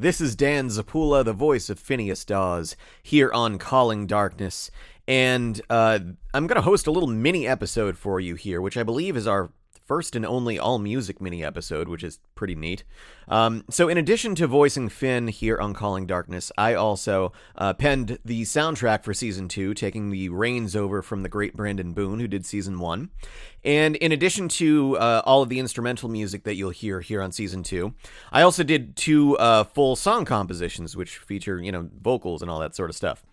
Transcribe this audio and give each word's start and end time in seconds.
this 0.00 0.18
is 0.18 0.34
Dan 0.34 0.68
Zappulla, 0.68 1.22
the 1.22 1.34
voice 1.34 1.68
of 1.68 1.78
Phineas 1.78 2.24
Dawes, 2.24 2.74
here 3.02 3.30
on 3.32 3.58
Calling 3.58 4.06
Darkness. 4.06 4.70
And 5.06 5.60
uh, 5.68 5.98
I'm 6.32 6.46
going 6.46 6.56
to 6.56 6.62
host 6.62 6.86
a 6.86 6.90
little 6.90 7.08
mini 7.08 7.46
episode 7.46 7.98
for 7.98 8.18
you 8.18 8.34
here, 8.34 8.62
which 8.62 8.78
I 8.78 8.82
believe 8.82 9.14
is 9.14 9.26
our 9.26 9.50
first 9.90 10.14
and 10.14 10.24
only 10.24 10.56
all 10.56 10.78
music 10.78 11.20
mini 11.20 11.42
episode, 11.42 11.88
which 11.88 12.04
is 12.04 12.20
pretty 12.36 12.54
neat. 12.54 12.84
Um, 13.26 13.64
so, 13.68 13.88
in 13.88 13.98
addition 13.98 14.36
to 14.36 14.46
voicing 14.46 14.88
Finn 14.88 15.26
here 15.26 15.58
on 15.58 15.74
Calling 15.74 16.06
Darkness, 16.06 16.52
I 16.56 16.74
also 16.74 17.32
uh, 17.56 17.74
penned 17.74 18.20
the 18.24 18.42
soundtrack 18.42 19.02
for 19.02 19.12
season 19.12 19.48
two, 19.48 19.74
taking 19.74 20.10
the 20.10 20.28
reins 20.28 20.76
over 20.76 21.02
from 21.02 21.24
the 21.24 21.28
great 21.28 21.56
Brandon 21.56 21.92
Boone, 21.92 22.20
who 22.20 22.28
did 22.28 22.46
season 22.46 22.78
one. 22.78 23.10
And 23.64 23.96
in 23.96 24.12
addition 24.12 24.48
to 24.50 24.96
uh, 24.98 25.22
all 25.24 25.42
of 25.42 25.48
the 25.48 25.58
instrumental 25.58 26.08
music 26.08 26.44
that 26.44 26.54
you'll 26.54 26.70
hear 26.70 27.00
here 27.00 27.20
on 27.20 27.32
season 27.32 27.64
two, 27.64 27.92
I 28.30 28.42
also 28.42 28.62
did 28.62 28.94
two 28.94 29.36
uh, 29.38 29.64
full 29.64 29.96
song 29.96 30.24
compositions, 30.24 30.96
which 30.96 31.18
feature, 31.18 31.60
you 31.60 31.72
know, 31.72 31.90
vocals 32.00 32.42
and 32.42 32.50
all 32.50 32.60
that 32.60 32.76
sort 32.76 32.90
of 32.90 32.96
stuff. 32.96 33.24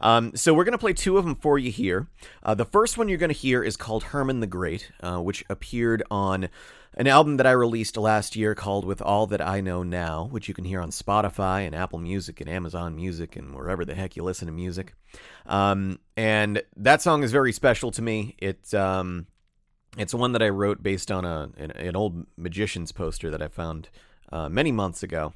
Um, 0.00 0.34
so 0.34 0.54
we're 0.54 0.64
going 0.64 0.72
to 0.72 0.78
play 0.78 0.92
two 0.92 1.18
of 1.18 1.24
them 1.24 1.34
for 1.34 1.58
you 1.58 1.70
here. 1.70 2.08
Uh, 2.42 2.54
the 2.54 2.64
first 2.64 2.98
one 2.98 3.08
you're 3.08 3.18
going 3.18 3.30
to 3.30 3.34
hear 3.34 3.62
is 3.62 3.76
called 3.76 4.04
Herrmann 4.04 4.40
the 4.40 4.46
Great, 4.46 4.90
uh, 5.00 5.18
which 5.18 5.44
appeared 5.48 6.02
on 6.10 6.48
an 6.94 7.06
album 7.06 7.36
that 7.36 7.46
I 7.46 7.50
released 7.50 7.96
last 7.96 8.36
year 8.36 8.54
called 8.54 8.84
With 8.84 9.02
All 9.02 9.26
That 9.26 9.40
I 9.40 9.60
Know 9.60 9.82
Now, 9.82 10.28
which 10.30 10.48
you 10.48 10.54
can 10.54 10.64
hear 10.64 10.80
on 10.80 10.90
Spotify 10.90 11.66
and 11.66 11.74
Apple 11.74 11.98
Music 11.98 12.40
and 12.40 12.48
Amazon 12.48 12.96
Music 12.96 13.36
and 13.36 13.54
wherever 13.54 13.84
the 13.84 13.94
heck 13.94 14.16
you 14.16 14.22
listen 14.22 14.46
to 14.46 14.52
music. 14.52 14.94
Um, 15.44 15.98
and 16.16 16.62
that 16.76 17.02
song 17.02 17.22
is 17.22 17.32
very 17.32 17.52
special 17.52 17.90
to 17.92 18.02
me. 18.02 18.34
It's 18.38 18.72
um, 18.72 19.26
it's 19.98 20.14
one 20.14 20.32
that 20.32 20.42
I 20.42 20.48
wrote 20.48 20.82
based 20.82 21.10
on 21.10 21.24
a 21.24 21.50
an, 21.58 21.70
an 21.72 21.96
old 21.96 22.26
magician's 22.36 22.92
poster 22.92 23.30
that 23.30 23.42
I 23.42 23.48
found 23.48 23.90
uh, 24.32 24.48
many 24.48 24.72
months 24.72 25.02
ago. 25.02 25.32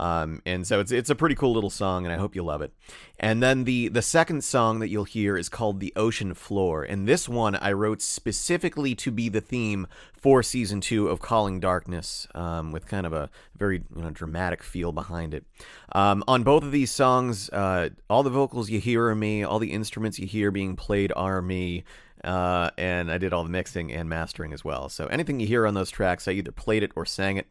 Um, 0.00 0.42
and 0.44 0.66
so 0.66 0.80
it's 0.80 0.90
it's 0.90 1.10
a 1.10 1.14
pretty 1.14 1.36
cool 1.36 1.52
little 1.52 1.70
song, 1.70 2.04
and 2.04 2.12
I 2.12 2.16
hope 2.16 2.34
you 2.34 2.42
love 2.42 2.60
it. 2.60 2.72
And 3.20 3.40
then 3.40 3.64
the 3.64 3.86
the 3.86 4.02
second 4.02 4.42
song 4.42 4.80
that 4.80 4.88
you'll 4.88 5.04
hear 5.04 5.36
is 5.36 5.48
called 5.48 5.78
"The 5.78 5.92
Ocean 5.94 6.34
Floor," 6.34 6.82
and 6.82 7.06
this 7.06 7.28
one 7.28 7.54
I 7.54 7.70
wrote 7.70 8.02
specifically 8.02 8.96
to 8.96 9.12
be 9.12 9.28
the 9.28 9.40
theme 9.40 9.86
for 10.12 10.42
season 10.42 10.80
two 10.80 11.06
of 11.06 11.20
Calling 11.20 11.60
Darkness, 11.60 12.26
um, 12.34 12.72
with 12.72 12.86
kind 12.86 13.06
of 13.06 13.12
a 13.12 13.30
very 13.56 13.84
you 13.94 14.02
know 14.02 14.10
dramatic 14.10 14.64
feel 14.64 14.90
behind 14.90 15.34
it. 15.34 15.44
Um, 15.92 16.24
on 16.26 16.42
both 16.42 16.64
of 16.64 16.72
these 16.72 16.90
songs, 16.90 17.48
uh, 17.50 17.90
all 18.10 18.24
the 18.24 18.30
vocals 18.30 18.70
you 18.70 18.80
hear 18.80 19.06
are 19.06 19.14
me, 19.14 19.44
all 19.44 19.60
the 19.60 19.72
instruments 19.72 20.18
you 20.18 20.26
hear 20.26 20.50
being 20.50 20.74
played 20.74 21.12
are 21.14 21.40
me. 21.40 21.84
Uh, 22.24 22.70
and 22.78 23.10
I 23.10 23.18
did 23.18 23.32
all 23.32 23.42
the 23.42 23.50
mixing 23.50 23.92
and 23.92 24.08
mastering 24.08 24.52
as 24.52 24.64
well. 24.64 24.88
So 24.88 25.06
anything 25.06 25.40
you 25.40 25.46
hear 25.46 25.66
on 25.66 25.74
those 25.74 25.90
tracks, 25.90 26.28
I 26.28 26.32
either 26.32 26.52
played 26.52 26.82
it 26.82 26.92
or 26.94 27.04
sang 27.04 27.36
it. 27.36 27.46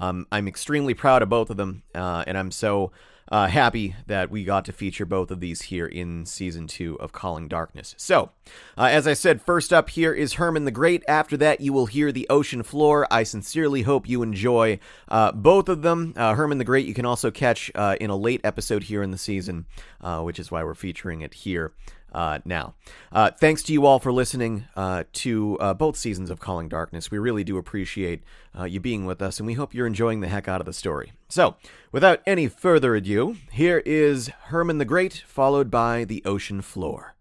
Um, 0.00 0.26
I'm 0.32 0.48
extremely 0.48 0.94
proud 0.94 1.22
of 1.22 1.28
both 1.28 1.50
of 1.50 1.56
them, 1.56 1.82
uh, 1.94 2.24
and 2.26 2.36
I'm 2.36 2.50
so 2.50 2.90
uh, 3.30 3.46
happy 3.46 3.94
that 4.06 4.30
we 4.30 4.44
got 4.44 4.66
to 4.66 4.72
feature 4.72 5.06
both 5.06 5.30
of 5.30 5.40
these 5.40 5.62
here 5.62 5.86
in 5.86 6.26
season 6.26 6.66
two 6.66 6.98
of 7.00 7.12
Calling 7.12 7.48
Darkness. 7.48 7.94
So, 7.96 8.30
uh, 8.76 8.88
as 8.90 9.06
I 9.06 9.14
said, 9.14 9.40
first 9.40 9.72
up 9.72 9.90
here 9.90 10.12
is 10.12 10.34
Herrmann 10.34 10.66
the 10.66 10.70
Great. 10.70 11.02
After 11.08 11.36
that, 11.38 11.60
you 11.60 11.72
will 11.72 11.86
hear 11.86 12.12
The 12.12 12.26
Ocean 12.28 12.62
Floor. 12.62 13.06
I 13.10 13.22
sincerely 13.22 13.82
hope 13.82 14.08
you 14.08 14.22
enjoy 14.22 14.78
uh, 15.08 15.32
both 15.32 15.68
of 15.68 15.82
them. 15.82 16.12
Uh, 16.16 16.34
Herrmann 16.34 16.58
the 16.58 16.64
Great, 16.64 16.86
you 16.86 16.94
can 16.94 17.06
also 17.06 17.30
catch 17.30 17.70
in 17.70 18.10
a 18.10 18.16
late 18.16 18.42
episode 18.44 18.84
here 18.84 19.02
in 19.02 19.10
the 19.10 19.18
season, 19.18 19.66
which 20.20 20.38
is 20.38 20.50
why 20.50 20.62
we're 20.62 20.74
featuring 20.74 21.22
it 21.22 21.34
here 21.34 21.72
uh, 22.14 22.38
now. 22.44 22.74
Uh, 23.12 23.30
thanks 23.30 23.62
to 23.64 23.72
you 23.72 23.84
all 23.84 23.98
for 23.98 24.12
listening 24.12 24.64
uh, 24.76 25.04
to 25.12 25.58
uh, 25.58 25.74
both 25.74 25.96
seasons 25.96 26.30
of 26.30 26.40
Calling 26.40 26.68
Darkness. 26.68 27.10
We 27.10 27.18
really 27.18 27.44
do 27.44 27.58
appreciate 27.58 28.22
uh, 28.58 28.64
you 28.64 28.80
being 28.80 29.04
with 29.04 29.20
us, 29.20 29.38
and 29.38 29.46
we 29.46 29.54
hope 29.54 29.74
you're 29.74 29.86
enjoying 29.86 30.20
the 30.20 30.28
heck 30.28 30.48
out 30.48 30.60
of 30.60 30.66
the 30.66 30.72
story. 30.72 31.12
So, 31.28 31.56
without 31.92 32.22
any 32.26 32.48
further 32.48 32.94
ado, 32.94 33.36
here 33.50 33.82
is 33.84 34.28
Herrmann 34.46 34.78
the 34.78 34.84
Great, 34.84 35.24
followed 35.26 35.70
by 35.70 36.04
The 36.04 36.22
Ocean 36.24 36.62
Floor. 36.62 37.14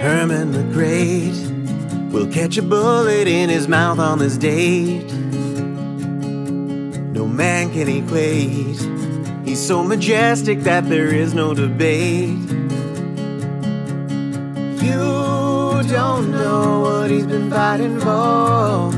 Herrmann 0.00 0.52
the 0.52 0.62
Great 0.72 1.34
will 2.10 2.26
catch 2.32 2.56
a 2.56 2.62
bullet 2.62 3.28
in 3.28 3.50
his 3.50 3.68
mouth 3.68 3.98
on 3.98 4.18
this 4.18 4.38
date. 4.38 5.12
No 7.12 7.26
man 7.26 7.70
can 7.70 7.86
equate. 7.86 8.80
He's 9.44 9.60
so 9.60 9.84
majestic 9.84 10.60
that 10.60 10.88
there 10.88 11.08
is 11.08 11.34
no 11.34 11.52
debate. 11.52 12.30
You 14.80 15.82
don't 15.86 16.30
know 16.30 16.80
what 16.80 17.10
he's 17.10 17.26
been 17.26 17.50
fighting 17.50 18.00
for. 18.00 18.90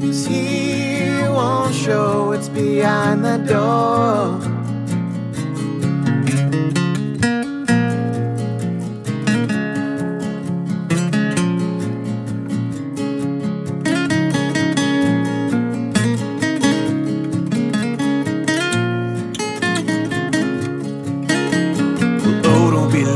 'Cause 0.00 0.26
he 0.26 1.28
won't 1.28 1.72
show 1.72 2.30
what's 2.30 2.48
behind 2.48 3.24
the 3.24 3.38
door. 3.38 4.49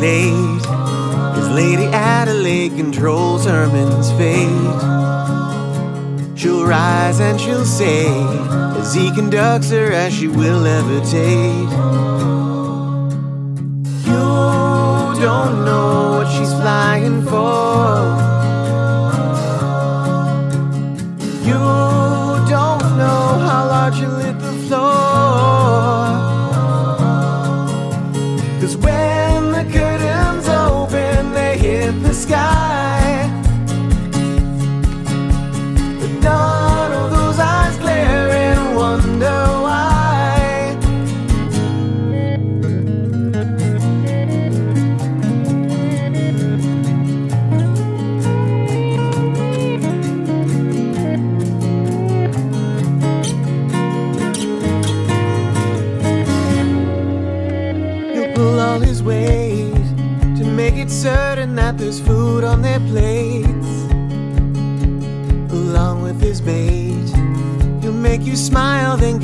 Late. 0.05 0.67
His 1.35 1.49
Lady 1.49 1.87
Adelaide 1.87 2.77
controls 2.77 3.47
Herrmann's 3.47 4.11
fate. 4.21 4.81
She'll 6.39 6.67
rise 6.67 7.21
and 7.21 7.41
she'll 7.41 7.65
say, 7.65 8.05
as 8.81 8.93
he 8.93 9.11
conducts 9.15 9.71
her, 9.71 9.93
as 9.93 10.13
she 10.13 10.29
will 10.29 10.61
levitate. 10.61 11.71
You 14.11 15.23
don't 15.23 15.65
know 15.65 16.19
what 16.19 16.29
she's 16.35 16.53
flying 16.53 17.23
for. 17.23 17.87
You 21.49 21.61
don't 22.57 22.85
know 23.01 23.23
how 23.49 23.63
large 23.75 23.97
you 23.97 24.09
lit 24.09 24.39
the 24.39 24.53
floor. 24.67 25.04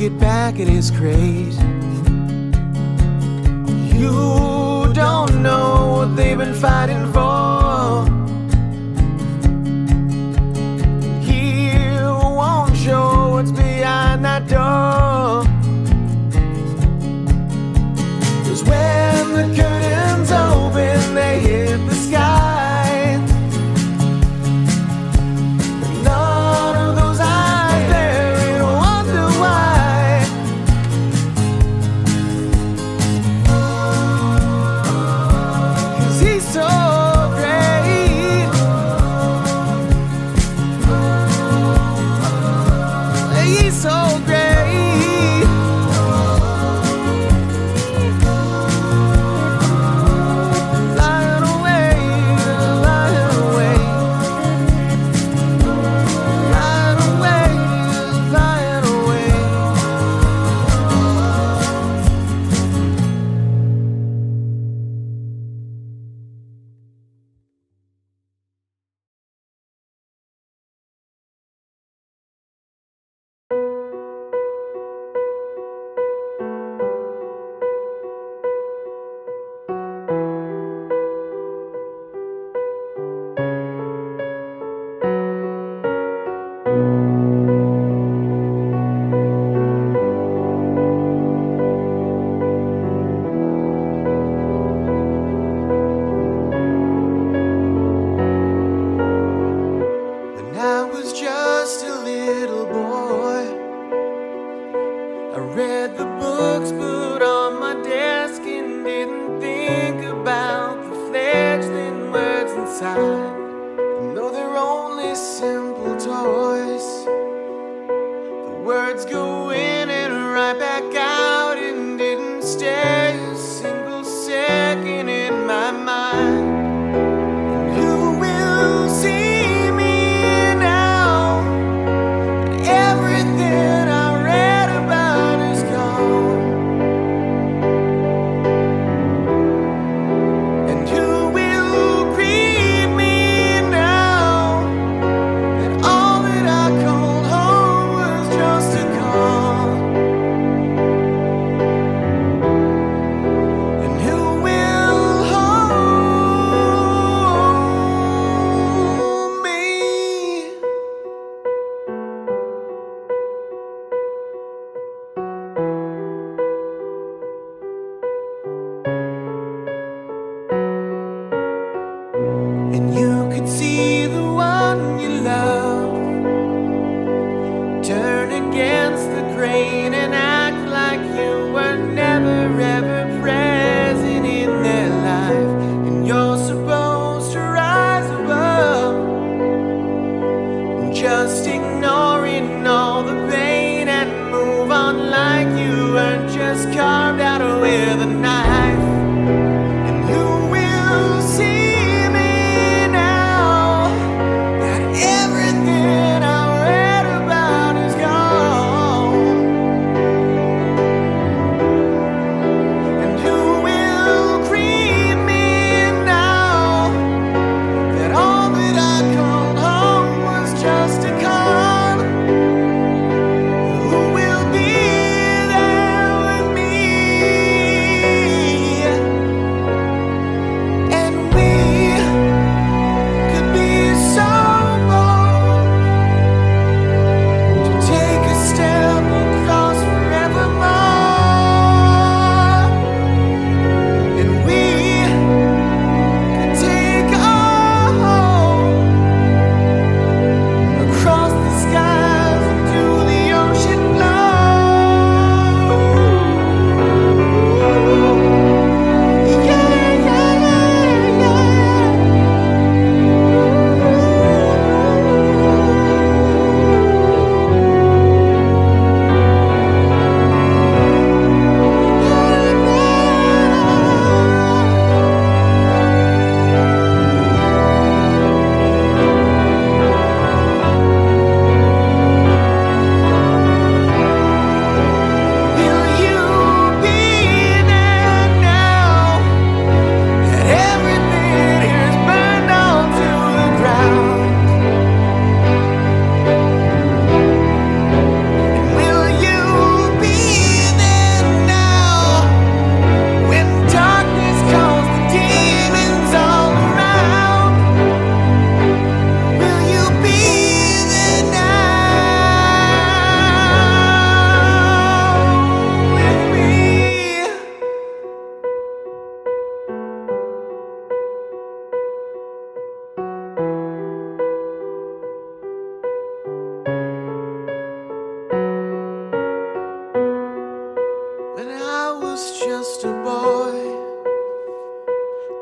get 0.01 0.19
back 0.19 0.57
in 0.57 0.67
his 0.67 0.89
crate. 0.89 1.53
You 3.93 4.91
don't 4.95 5.43
know 5.43 5.97
what 5.97 6.15
they've 6.15 6.39
been 6.39 6.55
fighting 6.55 7.13
for. 7.13 7.30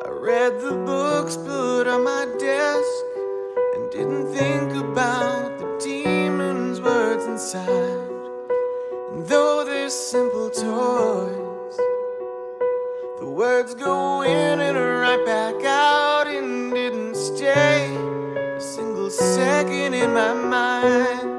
I 0.10 0.12
read 0.12 0.60
the 0.60 0.72
books 0.72 1.38
put 1.38 1.86
on 1.88 2.04
my 2.04 2.26
desk 2.40 3.04
and 3.76 3.92
didn't 3.92 4.34
think 4.34 4.72
about 4.72 5.60
the 5.60 5.78
demons' 5.80 6.82
words 6.82 7.26
inside. 7.26 8.10
And 9.12 9.28
though 9.28 9.64
they're 9.64 9.88
simple 9.88 10.50
toys, 10.50 11.78
the 13.20 13.30
words 13.30 13.76
go 13.76 14.24
in 14.24 14.60
and 14.60 14.78
right 14.78 15.24
back 15.28 15.64
out 15.64 16.26
and 16.26 16.74
didn't 16.74 17.16
stay 17.16 17.96
a 18.36 18.60
single 18.60 19.12
second 19.12 19.94
in 19.94 20.12
my 20.12 20.34
mind. 20.34 21.39